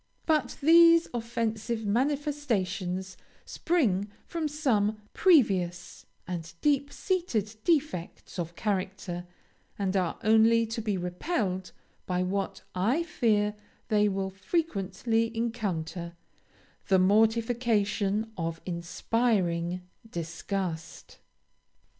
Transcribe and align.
But 0.25 0.57
these 0.63 1.07
offensive 1.13 1.85
manifestations 1.85 3.17
spring 3.45 4.09
from 4.25 4.47
some 4.47 4.99
previous 5.13 6.07
and 6.27 6.51
deep 6.59 6.91
seated 6.91 7.55
defects 7.63 8.39
of 8.39 8.55
character, 8.55 9.27
and 9.77 9.95
are 9.95 10.17
only 10.23 10.65
to 10.65 10.81
be 10.81 10.97
repelled 10.97 11.71
by 12.07 12.23
what, 12.23 12.63
I 12.73 13.03
fear, 13.03 13.53
they 13.89 14.09
will 14.09 14.31
frequently 14.31 15.37
encounter 15.37 16.13
the 16.87 16.97
mortification 16.97 18.31
of 18.35 18.59
inspiring 18.65 19.83
disgust. 20.09 21.19